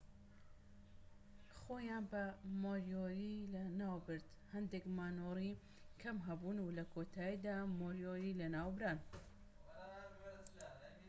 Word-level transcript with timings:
خۆیان 1.57 2.03
بە 2.11 2.23
مۆریۆری 2.61 3.35
ناوبرد 3.79 4.25
هەندێک 4.53 4.85
مانۆڕی 4.97 5.51
کەم 6.01 6.17
هەبوون 6.27 6.57
و 6.61 6.73
لە 6.77 6.83
کۆتاییدا 6.93 7.57
مۆریۆری 7.79 8.37
لە 8.39 8.47
ناوبران 8.55 8.99